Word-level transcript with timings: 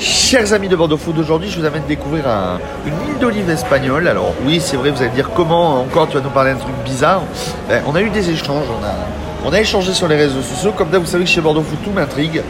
Chers 0.00 0.54
amis 0.54 0.68
de 0.68 0.76
Bordeaux 0.76 0.96
Food, 0.96 1.18
aujourd'hui 1.18 1.50
je 1.50 1.60
vous 1.60 1.66
amène 1.66 1.82
découvrir 1.86 2.26
un- 2.26 2.58
une 2.86 2.94
huile 3.06 3.18
d'olive 3.20 3.50
espagnole. 3.50 4.08
Alors 4.08 4.32
oui, 4.46 4.58
c'est 4.58 4.78
vrai, 4.78 4.90
vous 4.90 5.02
allez 5.02 5.10
dire 5.10 5.28
comment 5.36 5.80
encore 5.82 6.08
tu 6.08 6.16
vas 6.16 6.22
nous 6.22 6.30
parler 6.30 6.52
d'un 6.52 6.58
truc 6.58 6.74
bizarre? 6.86 7.20
Ben, 7.68 7.82
on 7.86 7.94
a 7.94 8.00
eu 8.00 8.08
des 8.08 8.30
échanges, 8.30 8.64
on 8.70 8.82
a, 8.82 8.94
on 9.46 9.52
a 9.52 9.60
échangé 9.60 9.92
sur 9.92 10.08
les 10.08 10.16
réseaux 10.16 10.40
sociaux. 10.40 10.72
Comme 10.74 10.88
d'hab, 10.88 11.02
vous 11.02 11.06
savez 11.06 11.24
que 11.24 11.30
chez 11.30 11.42
Bordeaux 11.42 11.60
Food, 11.62 11.80
tout 11.84 11.90
m'intrigue. 11.90 12.40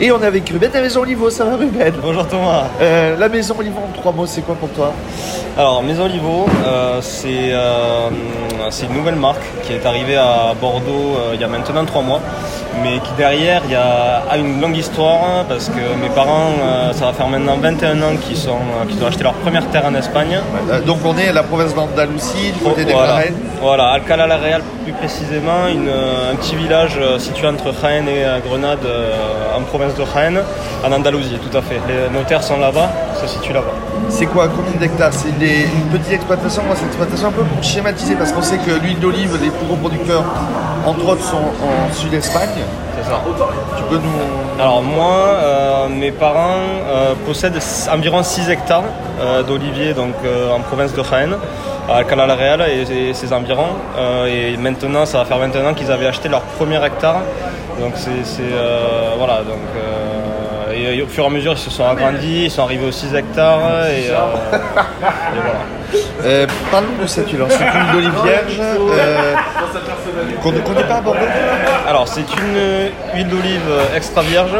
Et 0.00 0.10
on 0.10 0.20
est 0.20 0.26
avec 0.26 0.48
Ruben 0.48 0.68
de 0.68 0.74
la 0.74 0.82
Maison 0.82 1.02
Olivo, 1.02 1.30
ça 1.30 1.44
va 1.44 1.54
Ruben? 1.56 1.94
Bonjour 2.02 2.26
Thomas. 2.26 2.64
Euh, 2.80 3.16
La 3.16 3.28
Maison 3.28 3.54
Olivo 3.56 3.78
en 3.78 3.92
trois 3.96 4.10
mots, 4.12 4.26
c'est 4.26 4.42
quoi 4.42 4.56
pour 4.56 4.70
toi? 4.70 4.92
Alors 5.56 5.84
Maison 5.84 6.06
Olivo, 6.06 6.46
euh, 6.66 6.98
c'est 7.02 7.52
euh, 7.52 8.08
c'est 8.70 8.86
une 8.86 8.94
nouvelle 8.94 9.14
marque 9.14 9.40
qui 9.62 9.74
est 9.74 9.86
arrivée 9.86 10.16
à 10.16 10.54
Bordeaux 10.60 11.16
il 11.34 11.40
y 11.40 11.44
a 11.44 11.48
maintenant 11.48 11.84
trois 11.84 12.02
mois, 12.02 12.20
mais 12.82 12.98
qui 13.00 13.12
derrière 13.16 13.62
il 13.64 13.72
y 13.72 13.74
a, 13.74 14.22
a 14.30 14.36
une 14.36 14.60
longue 14.60 14.76
histoire 14.76 15.44
parce 15.48 15.68
que 15.68 15.80
mes 16.02 16.08
parents, 16.14 16.52
euh, 16.62 16.92
ça 16.92 17.06
va 17.06 17.12
faire 17.12 17.28
maintenant 17.28 17.56
21 17.56 18.02
ans 18.02 18.16
qu'ils 18.20 18.36
sont 18.36 18.50
euh, 18.56 18.86
qu'ils 18.88 19.02
ont 19.02 19.06
acheté 19.06 19.22
leur 19.22 19.34
première 19.34 19.66
terre 19.70 19.84
en 19.86 19.94
Espagne. 19.94 20.38
Donc 20.86 20.98
on 21.04 21.16
est 21.18 21.28
à 21.28 21.32
la 21.32 21.42
province 21.42 21.74
d'Andalousie, 21.74 22.52
du 22.52 22.60
côté 22.60 22.84
des 22.84 22.92
voilà, 22.92 23.20
voilà, 23.60 23.86
Alcalá 23.88 24.26
la 24.26 24.36
Real 24.36 24.62
plus 24.84 24.92
précisément, 24.92 25.66
une, 25.68 25.88
euh, 25.88 26.32
un 26.32 26.36
petit 26.36 26.56
village 26.56 26.98
situé 27.18 27.46
entre 27.48 27.72
Jaén 27.80 28.08
et 28.08 28.24
Grenade 28.46 28.86
en 29.56 29.62
province 29.62 29.94
de 29.94 30.04
Jaén, 30.14 30.38
en 30.84 30.92
Andalousie 30.92 31.38
tout 31.38 31.56
à 31.56 31.62
fait. 31.62 31.80
Les, 31.88 32.16
nos 32.16 32.24
terres 32.24 32.42
sont 32.42 32.58
là-bas, 32.58 32.90
se 33.16 33.26
situent 33.26 33.52
là-bas. 33.52 33.72
C'est 34.08 34.26
quoi 34.26 34.48
Combien 34.48 34.78
d'hectares? 34.78 35.12
C'est 35.12 35.36
des- 35.38 35.64
une 35.64 35.88
petite 35.98 36.12
exploitation? 36.12 36.62
Moi, 36.64 36.74
c'est 36.76 36.82
une 36.82 36.88
exploitation 36.88 37.28
un 37.28 37.32
peu 37.32 37.42
pour 37.42 37.62
schématiser 37.62 38.14
parce 38.14 38.32
qu'on 38.32 38.42
sait 38.42 38.58
que 38.58 38.70
l'huile 38.82 38.98
d'olive, 39.00 39.38
les 39.42 39.50
plus 39.50 39.66
gros 39.66 39.76
producteurs, 39.76 40.24
entre 40.86 41.08
autres, 41.08 41.24
sont 41.24 41.36
en 41.38 41.92
Sud-Espagne. 41.92 42.60
C'est 42.96 43.08
ça. 43.10 43.20
Tu 43.76 43.82
peux 43.84 43.96
nous. 43.96 44.60
Alors 44.62 44.82
moi, 44.82 45.12
euh, 45.14 45.88
mes 45.88 46.12
parents 46.12 46.60
euh, 46.88 47.14
possèdent 47.26 47.58
environ 47.92 48.22
6 48.22 48.48
hectares 48.48 48.84
euh, 49.20 49.42
d'oliviers 49.42 49.92
donc 49.92 50.14
en 50.54 50.60
province 50.60 50.94
de 50.94 51.02
Jaén, 51.02 51.34
à 51.90 51.96
Alcalá 51.96 52.26
la 52.26 52.34
Real 52.36 52.62
et, 52.62 53.12
ses 53.12 53.32
environs. 53.34 53.74
Euh, 53.98 54.26
et 54.26 54.56
maintenant, 54.56 55.04
ça 55.04 55.18
va 55.18 55.24
faire 55.26 55.38
21 55.38 55.66
ans 55.70 55.74
qu'ils 55.74 55.92
avaient 55.92 56.06
acheté 56.06 56.28
leur 56.28 56.40
premier 56.42 56.82
hectare. 56.84 57.20
Donc 57.80 57.92
c'est 57.96 58.24
c'est, 58.24 58.40
euh, 58.42 59.10
voilà 59.18 59.38
donc 59.42 59.66
euh, 59.76 59.95
et, 60.76 60.96
et 60.98 61.02
au 61.02 61.06
fur 61.06 61.24
et 61.24 61.26
à 61.26 61.30
mesure 61.30 61.52
ils 61.52 61.58
se 61.58 61.70
sont 61.70 61.86
agrandis, 61.86 62.44
ils 62.44 62.50
sont 62.50 62.62
arrivés 62.62 62.86
aux 62.86 62.92
6 62.92 63.14
hectares 63.14 63.60
et, 63.88 64.10
euh, 64.10 64.14
et 64.14 65.40
voilà. 65.40 65.60
Euh, 66.24 66.46
Parle-nous 66.70 67.02
de 67.02 67.06
cette 67.08 67.30
huile. 67.30 67.44
C'est 67.48 67.62
une 67.64 67.70
huile 67.70 67.92
d'olive 67.92 68.22
vierge 68.24 68.60
euh, 68.60 69.34
qu'on 70.42 70.52
ne 70.52 70.60
connaît 70.60 70.84
pas 70.84 70.96
à 70.96 71.00
Bordeaux. 71.00 71.20
Alors 71.88 72.08
c'est 72.08 72.20
une 72.38 72.90
huile 73.14 73.28
d'olive 73.28 73.62
extra 73.94 74.22
vierge. 74.22 74.50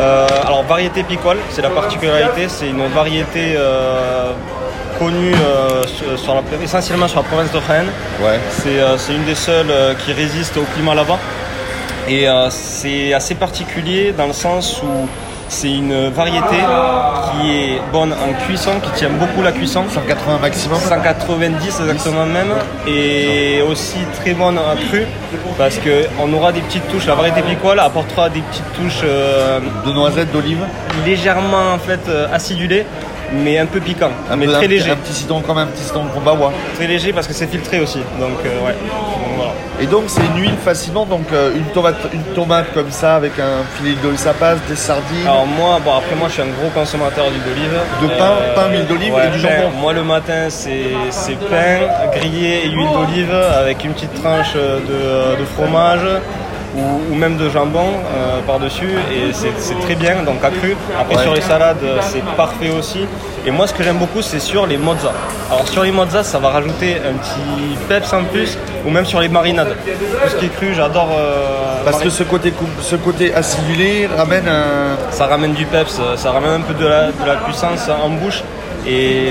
Euh, 0.00 0.26
alors 0.44 0.64
variété 0.64 1.02
picole, 1.04 1.38
c'est 1.50 1.62
la 1.62 1.70
particularité, 1.70 2.48
c'est 2.48 2.68
une 2.68 2.84
variété 2.88 3.54
euh, 3.56 4.32
connue 4.98 5.32
euh, 5.34 5.82
sur, 6.16 6.34
la- 6.34 6.42
essentiellement 6.64 7.06
sur 7.06 7.18
la 7.22 7.28
province 7.28 7.52
de 7.52 7.60
Jaén. 7.66 7.86
Ouais. 8.20 8.38
C'est 8.50 8.80
euh, 8.80 8.96
une 9.10 9.24
des 9.24 9.36
seules 9.36 9.70
euh, 9.70 9.94
qui 9.94 10.12
résiste 10.12 10.56
au 10.56 10.64
climat 10.74 10.94
là-bas. 10.96 11.18
Et 12.06 12.28
euh, 12.28 12.50
c'est 12.50 13.14
assez 13.14 13.34
particulier 13.34 14.12
dans 14.12 14.26
le 14.26 14.34
sens 14.34 14.82
où 14.82 15.08
c'est 15.48 15.70
une 15.72 16.08
variété 16.10 16.56
qui 17.30 17.50
est 17.50 17.80
bonne 17.92 18.12
en 18.12 18.32
cuisson, 18.46 18.72
qui 18.82 18.90
tient 18.92 19.10
beaucoup 19.10 19.42
la 19.42 19.52
cuisson. 19.52 19.84
180 19.88 20.38
maximum. 20.40 20.78
190 20.78 21.80
exactement 21.80 22.26
même 22.26 22.54
et 22.86 23.62
aussi 23.68 23.98
très 24.20 24.32
bonne 24.34 24.58
en 24.58 24.76
cru 24.88 25.04
parce 25.58 25.78
qu'on 25.78 26.32
aura 26.32 26.52
des 26.52 26.60
petites 26.60 26.88
touches, 26.90 27.06
la 27.06 27.14
variété 27.14 27.42
picole 27.42 27.78
apportera 27.80 28.28
des 28.28 28.40
petites 28.40 28.72
touches 28.74 29.00
euh, 29.04 29.60
De 29.86 29.92
noisettes, 29.92 30.32
d'olive. 30.32 30.58
légèrement 31.04 31.72
en 31.74 31.78
fait 31.78 32.00
euh, 32.08 32.26
acidulées 32.32 32.86
mais 33.32 33.58
un 33.58 33.66
peu 33.66 33.80
piquant, 33.80 34.10
Un 34.30 34.36
mais 34.36 34.46
peu- 34.46 34.52
très 34.52 34.66
un, 34.66 34.68
léger, 34.68 34.90
Un 34.92 34.96
petit 34.96 35.12
citron 35.14 35.40
comme 35.40 35.58
un 35.58 35.66
petit 35.66 35.82
citron 35.82 36.04
combawa. 36.14 36.52
très 36.76 36.86
léger 36.86 37.12
parce 37.12 37.26
que 37.26 37.32
c'est 37.34 37.46
filtré 37.48 37.80
aussi 37.80 37.98
donc 38.20 38.38
euh, 38.44 38.66
ouais. 38.66 38.72
Donc, 38.74 39.36
voilà. 39.36 39.52
Et 39.80 39.86
donc 39.86 40.04
c'est 40.06 40.20
une 40.24 40.40
huile 40.40 40.54
facilement, 40.64 41.04
donc 41.04 41.24
euh, 41.32 41.50
une 41.56 41.64
tomate, 41.64 41.96
une 42.12 42.22
tomate 42.34 42.72
comme 42.74 42.90
ça 42.92 43.16
avec 43.16 43.32
un 43.40 43.64
filet 43.76 43.96
d'olive 44.00 44.18
ça 44.18 44.34
passe, 44.34 44.58
des 44.68 44.76
sardines. 44.76 45.26
Alors 45.34 45.48
moi, 45.48 45.80
bon 45.84 45.96
après 45.96 46.14
moi 46.14 46.28
je 46.28 46.34
suis 46.34 46.42
un 46.42 46.46
gros 46.46 46.70
consommateur 46.72 47.24
d'huile 47.28 47.42
d'olive. 47.42 47.76
De 48.02 48.06
pain, 48.16 48.34
pain, 48.54 48.68
huile 48.70 48.86
d'olive 48.86 49.14
et 49.26 49.30
du 49.32 49.40
jambon. 49.40 49.70
Moi 49.80 49.92
le 49.92 50.04
matin 50.04 50.46
c'est 50.48 50.92
c'est 51.10 51.34
pain 51.50 51.80
grillé 52.12 52.66
et 52.66 52.68
huile 52.70 52.88
d'olive 52.92 53.34
avec 53.34 53.82
une 53.82 53.94
petite 53.94 54.14
tranche 54.14 54.54
de, 54.54 55.36
de 55.40 55.44
fromage 55.56 56.06
ou, 56.76 57.12
ou 57.12 57.14
même 57.14 57.36
de 57.36 57.48
jambon 57.50 57.88
euh, 57.88 58.40
par-dessus 58.46 58.94
et 59.12 59.32
c'est 59.32 59.78
très 59.80 59.94
bien 59.94 60.22
donc 60.24 60.42
à 60.44 60.50
cru. 60.50 60.76
Après 61.00 61.16
Ouais. 61.16 61.22
sur 61.22 61.34
les 61.34 61.40
salades 61.40 61.84
c'est 62.10 62.24
parfait 62.36 62.70
aussi. 62.70 63.06
Et 63.46 63.50
moi 63.50 63.66
ce 63.66 63.74
que 63.74 63.82
j'aime 63.82 63.98
beaucoup 63.98 64.22
c'est 64.22 64.40
sur 64.40 64.66
les 64.66 64.76
mozza. 64.78 65.12
Alors 65.50 65.68
sur 65.68 65.82
les 65.82 65.92
mozza 65.92 66.22
ça 66.24 66.38
va 66.38 66.48
rajouter 66.50 66.96
un 67.08 67.14
petit 67.22 67.76
peps 67.88 68.12
en 68.12 68.24
plus 68.24 68.58
ou 68.86 68.90
même 68.90 69.04
sur 69.06 69.20
les 69.20 69.28
marinades. 69.28 69.74
Tout 69.84 70.28
ce 70.30 70.36
qui 70.36 70.46
est 70.46 70.54
cru 70.56 70.74
j'adore. 70.74 71.10
euh, 71.18 71.84
Parce 71.84 72.00
que 72.02 72.10
ce 72.10 72.22
côté, 72.24 72.52
ce 72.80 72.96
côté 72.96 73.34
acidulé 73.34 74.08
ramène 74.16 74.48
un. 74.48 74.96
ça 75.12 75.26
ramène 75.26 75.52
du 75.52 75.66
peps, 75.66 76.00
ça 76.16 76.30
ramène 76.32 76.54
un 76.60 76.60
peu 76.62 76.74
de 76.74 76.86
la, 76.86 77.06
de 77.08 77.26
la 77.26 77.36
puissance 77.36 77.88
en 77.88 78.08
bouche. 78.08 78.42
Et 78.86 79.28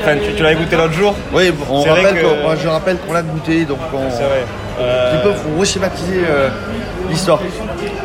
enfin, 0.00 0.16
tu, 0.24 0.32
tu 0.34 0.42
l'avais 0.42 0.56
goûté 0.56 0.76
l'autre 0.76 0.92
jour 0.94 1.14
Oui, 1.32 1.52
on 1.70 1.82
rappelle 1.82 2.14
que- 2.14 2.60
je 2.62 2.68
rappelle 2.68 2.96
qu'on 2.98 3.12
l'a 3.12 3.22
goûté, 3.22 3.64
donc 3.64 3.78
on. 3.92 4.10
C'est 4.10 4.22
vrai. 4.22 4.44
Euh, 4.80 5.22
faut 5.34 5.58
reschématiser 5.58 6.22
euh, 6.28 6.48
l'histoire. 7.10 7.38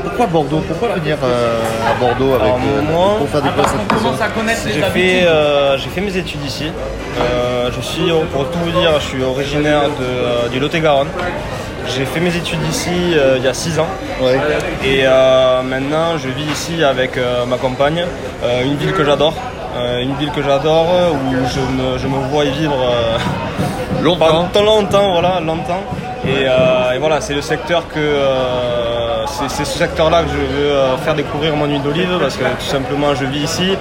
Pourquoi 0.03 0.25
Bordeaux 0.28 0.62
Pourquoi 0.68 0.90
venir 0.96 1.18
euh, 1.24 1.59
à 1.90 2.00
Bordeaux 2.00 2.34
avec, 2.35 2.47
Alors, 2.47 2.59
euh, 2.59 2.81
moi- 2.91 3.16
pour 3.19 3.29
faire 3.29 3.41
des 3.41 3.50
cette 3.50 3.94
maison 3.94 4.16
J'ai 4.74 4.81
fait, 4.81 5.25
euh, 5.28 5.78
j'ai 5.78 5.90
fait 5.90 6.02
mes 6.02 6.16
études 6.18 6.44
ici. 6.46 6.66
Euh, 7.19 7.69
je 7.75 7.81
suis, 7.81 8.09
pour 8.34 8.50
tout 8.52 8.59
vous 8.59 8.72
dire, 8.79 8.91
je 9.00 9.06
suis 9.06 9.23
originaire 9.23 9.84
de, 9.84 10.03
euh, 10.03 10.47
du 10.50 10.59
Lot-et-Garonne. 10.59 11.08
J'ai 11.88 12.06
fait 12.06 12.19
mes 12.19 12.35
études 12.35 12.59
ici 12.69 12.90
euh, 13.16 13.35
il 13.38 13.44
y 13.44 13.47
a 13.47 13.53
6 13.53 13.79
ans. 13.79 13.88
Ouais. 14.22 14.38
Et 14.85 15.02
euh, 15.06 15.62
maintenant, 15.63 16.18
je 16.18 16.28
vis 16.29 16.50
ici 16.52 16.84
avec 16.84 17.18
euh, 17.18 17.46
ma 17.46 17.58
compagne, 17.58 18.06
euh, 18.46 18.63
une 18.63 18.75
ville 18.78 18.94
que 18.94 19.03
j'adore. 19.03 19.34
Euh, 19.76 20.02
une 20.02 20.16
ville 20.16 20.32
que 20.32 20.44
j'adore, 20.44 20.86
où 21.14 21.32
je 21.48 21.59
me, 21.59 21.98
je 21.98 22.08
me 22.08 22.18
vois 22.30 22.44
y 22.46 22.52
vivre 22.52 22.76
euh, 22.76 23.18
Longtemps. 24.04 24.48
pendant 24.52 24.66
longtemps, 24.82 25.12
voilà, 25.14 25.40
longtemps. 25.40 25.82
Et, 26.26 26.46
euh, 26.46 26.92
et 26.94 26.98
voilà, 27.00 27.22
c'est 27.22 27.34
le 27.34 27.42
secteur 27.42 27.88
que 27.88 27.98
euh, 28.00 29.26
c'est 29.50 29.64
ce 29.66 29.78
secteur-là 29.78 30.24
que 30.24 30.30
je 30.30 30.36
veux 30.36 30.72
euh, 30.72 30.98
faire 30.98 31.16
découvrir 31.16 31.56
mon 31.56 31.66
huile 31.66 31.82
d'olive 31.82 32.18
parce 32.20 32.36
que 32.36 32.44
tout 32.44 32.66
simplement 32.66 33.16
je 33.16 33.26
vis 33.26 33.40
ici. 33.44 33.78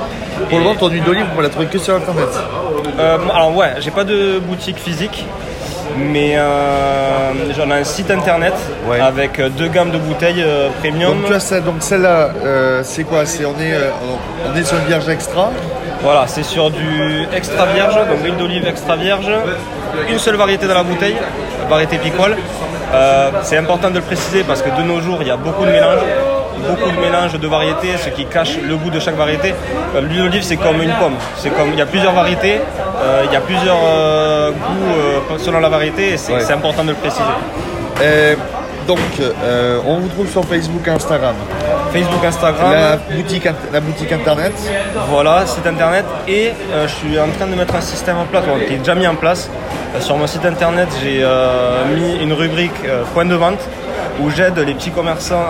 Pour 0.48 0.58
le 0.58 0.64
moment, 0.64 0.76
ton 0.76 0.88
huile 0.88 1.02
d'olive, 1.04 1.26
on 1.36 1.40
l'a 1.40 1.48
trouvé 1.48 1.66
que 1.66 1.78
sur 1.78 1.94
internet. 1.96 2.28
euh, 2.98 3.18
alors 3.34 3.54
ouais, 3.56 3.74
j'ai 3.80 3.90
pas 3.90 4.04
de 4.04 4.38
boutique 4.38 4.78
physique, 4.78 5.24
mais 5.98 6.36
euh, 6.36 7.32
j'en 7.56 7.68
ai 7.70 7.80
un 7.80 7.84
site 7.84 8.10
internet 8.10 8.54
Ouais. 8.88 9.00
avec 9.00 9.38
euh, 9.38 9.50
deux 9.50 9.68
gammes 9.68 9.90
de 9.90 9.98
bouteilles 9.98 10.42
euh, 10.42 10.70
premium. 10.80 11.18
Donc 11.20 11.26
tu 11.26 11.34
as 11.34 11.40
ça, 11.40 11.60
donc 11.60 11.76
celle-là, 11.80 12.30
euh, 12.44 12.80
c'est 12.84 13.04
quoi? 13.04 13.26
C'est 13.26 13.44
on 13.44 13.50
est, 13.60 13.74
euh, 13.74 13.90
on 14.50 14.56
est 14.56 14.64
sur 14.64 14.78
une 14.78 14.84
vierge 14.86 15.08
extra? 15.10 15.50
Voilà, 16.02 16.26
c'est 16.26 16.42
sur 16.42 16.70
du 16.70 17.26
extra 17.34 17.66
vierge, 17.66 17.94
donc 17.94 18.22
huile 18.24 18.36
d'olive 18.36 18.66
extra 18.66 18.96
vierge, 18.96 19.30
une 20.08 20.18
seule 20.18 20.36
variété 20.36 20.66
dans 20.66 20.74
la 20.74 20.82
bouteille, 20.82 21.16
variété 21.68 21.98
picole. 21.98 22.36
Euh, 22.94 23.30
c'est 23.42 23.56
important 23.58 23.90
de 23.90 23.96
le 23.96 24.00
préciser 24.00 24.42
parce 24.42 24.62
que 24.62 24.70
de 24.70 24.82
nos 24.82 25.00
jours, 25.00 25.18
il 25.20 25.28
y 25.28 25.30
a 25.30 25.36
beaucoup 25.36 25.64
de 25.64 25.70
mélanges, 25.70 26.00
beaucoup 26.68 26.90
de 26.90 26.96
mélanges 27.00 27.38
de 27.38 27.46
variétés, 27.46 27.96
ce 28.02 28.08
qui 28.08 28.24
cache 28.24 28.56
le 28.66 28.76
goût 28.76 28.90
de 28.90 28.98
chaque 28.98 29.16
variété. 29.16 29.54
Euh, 29.94 30.00
L'huile 30.00 30.22
d'olive, 30.22 30.42
c'est 30.42 30.56
comme 30.56 30.80
une 30.82 30.92
pomme, 30.94 31.14
c'est 31.36 31.50
comme 31.50 31.68
il 31.72 31.78
y 31.78 31.82
a 31.82 31.86
plusieurs 31.86 32.12
variétés, 32.14 32.60
euh, 33.02 33.22
il 33.26 33.32
y 33.32 33.36
a 33.36 33.40
plusieurs 33.40 33.76
goûts 34.52 35.38
selon 35.38 35.60
la 35.60 35.68
variété, 35.68 36.12
et 36.14 36.16
c'est 36.16 36.32
Ouais. 36.32 36.40
c'est 36.40 36.52
important 36.54 36.82
de 36.82 36.88
le 36.90 36.94
préciser. 36.94 37.22
Donc, 38.86 38.98
euh, 39.20 39.80
on 39.86 39.98
vous 39.98 40.08
trouve 40.08 40.28
sur 40.28 40.44
Facebook, 40.44 40.86
Instagram, 40.88 41.34
Facebook, 41.92 42.24
Instagram. 42.24 42.72
la 42.72 42.96
boutique, 42.96 43.48
la 43.72 43.80
boutique 43.80 44.12
internet. 44.12 44.52
Voilà, 45.08 45.46
site 45.46 45.66
internet. 45.66 46.04
Et 46.28 46.52
euh, 46.72 46.86
je 46.88 46.94
suis 46.94 47.18
en 47.18 47.28
train 47.28 47.46
de 47.46 47.54
mettre 47.54 47.74
un 47.74 47.80
système 47.80 48.18
en 48.18 48.24
place, 48.24 48.44
bon, 48.44 48.58
qui 48.66 48.74
est 48.74 48.78
déjà 48.78 48.94
mis 48.94 49.06
en 49.06 49.14
place. 49.16 49.50
Euh, 49.94 50.00
sur 50.00 50.16
mon 50.16 50.26
site 50.26 50.44
internet, 50.44 50.88
j'ai 51.02 51.24
mis 51.94 52.22
une 52.22 52.32
rubrique 52.32 52.80
point 53.14 53.24
de 53.24 53.34
vente 53.34 53.60
où 54.20 54.30
j'aide 54.30 54.58
les 54.58 54.74
petits 54.74 54.90
commerçants 54.90 55.46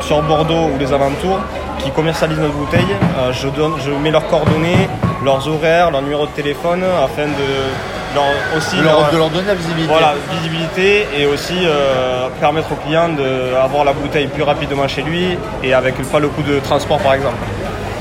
sur 0.00 0.22
Bordeaux 0.22 0.70
ou 0.74 0.78
les 0.78 0.92
alentours 0.92 1.40
qui 1.82 1.90
commercialisent 1.90 2.38
notre 2.38 2.54
bouteille. 2.54 2.94
Euh, 3.18 3.32
je, 3.32 3.48
donne, 3.48 3.74
je 3.84 3.90
mets 3.90 4.10
leurs 4.10 4.26
coordonnées, 4.26 4.88
leurs 5.24 5.46
horaires, 5.48 5.90
leur 5.90 6.02
numéro 6.02 6.26
de 6.26 6.32
téléphone 6.32 6.82
afin 6.82 7.26
de 7.26 7.99
leur 8.14 8.24
aussi 8.56 8.76
De 8.76 8.82
leur, 8.82 9.00
leur- 9.00 9.10
de 9.12 9.16
leur 9.16 9.30
donner 9.30 9.46
la 9.48 9.54
visibilité. 9.54 9.88
voilà, 9.92 10.14
visibilité 10.32 11.06
et 11.18 11.26
aussi 11.26 11.54
euh, 11.64 12.28
permettre 12.40 12.72
au 12.72 12.76
client 12.76 13.08
d'avoir 13.08 13.84
la 13.84 13.92
bouteille 13.92 14.26
plus 14.26 14.42
rapidement 14.42 14.86
chez 14.88 15.02
lui 15.02 15.38
et 15.62 15.74
avec 15.74 15.94
pas 16.10 16.18
le 16.18 16.28
coût 16.28 16.42
de 16.42 16.58
transport 16.60 16.98
par 16.98 17.14
exemple. 17.14 17.36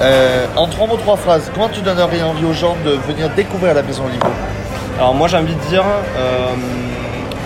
Euh, 0.02 0.46
en 0.56 0.68
trois 0.68 0.88
mots, 0.88 0.98
trois 0.98 1.18
phrases, 1.18 1.52
comment 1.54 1.70
tu 1.70 1.82
donnerais 1.82 2.22
envie 2.22 2.46
aux 2.46 2.54
gens 2.54 2.76
de 2.86 2.92
venir 3.12 3.30
découvrir 3.36 3.74
la 3.74 3.82
maison 3.84 4.04
Olivo? 4.06 4.26
Alors 4.98 5.14
moi 5.14 5.28
j'ai 5.28 5.38
envie 5.38 5.56
de 5.56 5.62
dire, 5.70 5.84
euh, 6.18 6.48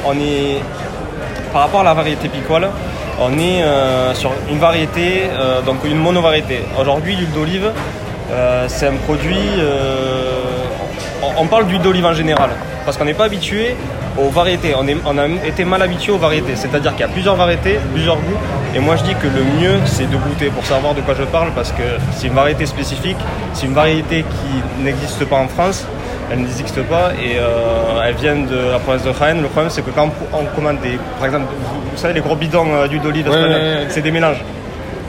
on 0.05 0.13
est 0.13 0.61
par 1.51 1.63
rapport 1.63 1.81
à 1.81 1.83
la 1.83 1.93
variété 1.93 2.29
picole, 2.29 2.67
on 3.19 3.37
est 3.37 3.63
sur 4.15 4.31
une 4.49 4.57
variété, 4.57 5.23
donc 5.67 5.77
une 5.85 5.97
monovariété. 5.99 6.61
Aujourd'hui, 6.79 7.15
l'huile 7.15 7.31
d'olive, 7.31 7.71
c'est 8.67 8.87
un 8.87 8.95
produit. 9.05 9.37
On, 11.37 11.47
parle 11.47 11.67
d'huile 11.67 11.81
d'olive 11.81 12.05
en 12.05 12.13
général, 12.13 12.49
parce 12.85 12.97
qu'on 12.97 13.05
n'est 13.05 13.13
pas 13.13 13.25
habitué 13.25 13.75
aux 14.17 14.29
variétés. 14.29 14.73
On, 14.77 14.87
est- 14.87 14.97
on 15.05 15.17
a 15.17 15.27
été 15.45 15.65
mal 15.65 15.81
habitué 15.81 16.11
aux 16.11 16.17
variétés, 16.17 16.55
c'est-à-dire 16.55 16.91
qu'il 16.91 17.01
y 17.01 17.09
a 17.09 17.11
plusieurs 17.11 17.35
variétés, 17.35 17.79
plusieurs 17.93 18.17
goûts. 18.17 18.39
Et 18.75 18.79
moi, 18.79 18.95
je 18.95 19.03
dis 19.03 19.15
que 19.15 19.27
le 19.27 19.43
mieux, 19.59 19.79
c'est 19.85 20.09
de 20.09 20.15
goûter 20.17 20.47
pour 20.47 20.65
savoir 20.65 20.93
de 20.93 21.01
quoi 21.01 21.13
je 21.17 21.23
parle, 21.23 21.49
parce 21.55 21.71
que 21.71 21.83
c'est 22.15 22.27
une 22.27 22.33
variété 22.33 22.65
spécifique, 22.65 23.17
c'est 23.53 23.65
une 23.65 23.73
variété 23.73 24.23
qui 24.23 24.83
n'existe 24.83 25.25
pas 25.25 25.37
en 25.37 25.47
France. 25.47 25.85
Elle 26.31 26.39
n'existe 26.39 26.81
pas 26.83 27.11
et 27.21 27.37
euh, 27.37 28.01
elle 28.07 28.15
vient 28.15 28.35
de 28.35 28.71
la 28.71 28.79
province 28.79 29.03
de 29.03 29.09
Rennes. 29.09 29.41
Le 29.41 29.47
problème, 29.49 29.69
c'est 29.69 29.83
que 29.85 29.91
quand 29.91 30.09
on 30.31 30.45
commande 30.55 30.79
des, 30.81 30.97
par 31.17 31.25
exemple, 31.27 31.45
vous, 31.59 31.81
vous 31.91 31.97
savez, 31.97 32.13
les 32.13 32.21
gros 32.21 32.35
bidons 32.35 32.65
euh, 32.73 32.87
d'huile 32.87 33.01
d'olive 33.01 33.27
Ouais, 33.27 33.35
espagnole, 33.35 33.61
ouais, 33.61 33.67
ouais. 33.81 33.85
c'est 33.89 34.01
des 34.01 34.09
mélanges. 34.11 34.41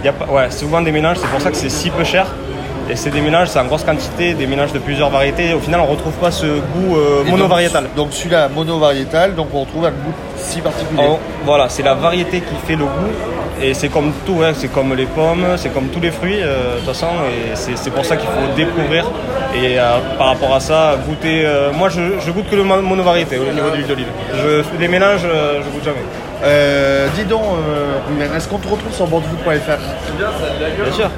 Il 0.02 0.06
y 0.06 0.08
a 0.08 0.12
pas, 0.12 0.26
ouais, 0.26 0.46
c'est 0.50 0.58
souvent 0.58 0.82
des 0.82 0.90
mélanges, 0.92 1.16
c'est 1.20 1.28
pour 1.28 1.40
ça 1.40 1.50
que 1.50 1.56
c'est 1.56 1.70
si 1.70 1.88
peu 1.88 2.04
cher. 2.04 2.26
Et 2.90 2.96
c'est 2.96 3.10
des 3.10 3.20
mélanges, 3.22 3.48
c'est 3.48 3.58
en 3.58 3.64
grosse 3.64 3.82
quantité, 3.84 4.34
des 4.34 4.46
mélanges 4.46 4.72
de 4.72 4.78
plusieurs 4.78 5.08
variétés. 5.10 5.54
Au 5.54 5.60
final, 5.60 5.80
on 5.80 5.86
retrouve 5.86 6.12
pas 6.14 6.30
ce 6.30 6.44
goût 6.46 6.96
euh, 6.96 7.24
monovariétal. 7.30 7.84
Donc, 7.84 7.94
donc 7.96 8.12
celui-là, 8.12 8.48
monovariétal, 8.48 9.34
donc 9.34 9.48
on 9.54 9.60
retrouve 9.60 9.86
un 9.86 9.90
goût 9.90 10.12
si 10.36 10.60
particulier. 10.60 11.02
Voilà, 11.46 11.68
c'est 11.70 11.82
la 11.82 11.94
variété 11.94 12.40
qui 12.40 12.54
fait 12.66 12.76
le 12.76 12.84
goût. 12.84 13.12
Et 13.62 13.72
c'est 13.72 13.88
comme 13.88 14.12
tout, 14.26 14.32
ouais, 14.34 14.52
c'est 14.54 14.68
comme 14.68 14.94
les 14.94 15.06
pommes, 15.06 15.46
c'est 15.56 15.72
comme 15.72 15.86
tous 15.88 16.00
les 16.00 16.10
fruits, 16.10 16.40
euh, 16.42 16.74
de 16.74 16.78
toute 16.80 16.88
façon. 16.88 17.06
Et 17.32 17.54
c'est 17.54 17.90
pour 17.90 18.04
ça 18.04 18.16
qu'il 18.16 18.28
faut 18.28 18.54
découvrir. 18.54 19.06
Et 19.54 19.78
euh, 19.78 19.98
par 20.18 20.26
rapport 20.28 20.52
à 20.54 20.60
ça, 20.60 20.96
goûter. 21.06 21.44
euh, 21.46 21.72
moi, 21.72 21.88
je, 21.88 22.00
je 22.20 22.30
goûte 22.32 22.50
que 22.50 22.56
le 22.56 22.64
mo- 22.64 22.82
monovariété 22.82 23.38
au 23.38 23.50
niveau 23.52 23.70
de 23.70 23.76
l'huile 23.76 23.86
d'olive. 23.86 24.08
Je 24.34 24.62
fais 24.62 24.76
des 24.76 24.88
mélanges, 24.88 25.22
je 25.22 25.70
goûte 25.70 25.84
jamais. 25.84 26.04
Dis 27.16 27.24
donc, 27.24 27.42
est-ce 28.36 28.48
qu'on 28.48 28.58
te 28.58 28.68
retrouve 28.68 28.92
sur 28.92 29.06
bordefoot.fr 29.06 29.78
Bien 30.84 30.92
sûr. 30.92 31.10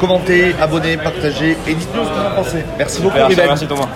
Commentez, 0.00 0.54
abonnez, 0.60 0.96
partagez 0.96 1.56
et 1.66 1.74
dites-nous 1.74 2.04
ce 2.04 2.08
que 2.08 2.14
vous 2.14 2.26
en 2.26 2.34
pensez. 2.34 2.64
Merci 2.78 3.02
beaucoup, 3.02 3.16
merci 3.18 3.66
Thomas. 3.66 3.88